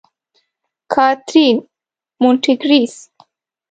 [0.93, 1.57] کاترین:
[2.21, 2.95] مونټریکس.